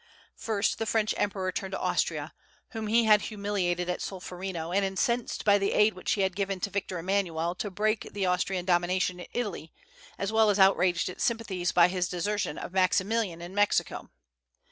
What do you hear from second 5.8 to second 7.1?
which he had given to Victor